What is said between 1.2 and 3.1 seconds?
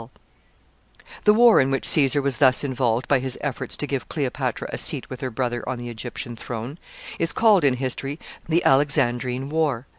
]The war in which Caesar was thus involved